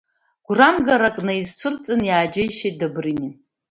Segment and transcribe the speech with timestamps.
[0.45, 3.33] Гәрамгарак наизцәырҵын, иааџьеишьеит Добринин.